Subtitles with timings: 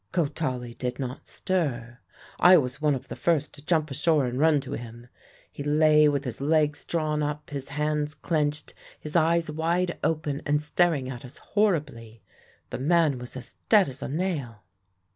[0.11, 1.99] Kotali did not stir.
[2.39, 5.05] I was one of the first to jump ashore and run to him.
[5.51, 10.59] He lay with his legs drawn up, his hands clenched, his eyes wide open and
[10.59, 12.23] staring at us horribly.
[12.71, 14.63] The man was as dead as a nail.